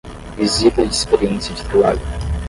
Visita 0.35 0.81
de 0.83 0.87
experiência 0.95 1.53
de 1.53 1.63
trabalho 1.65 2.01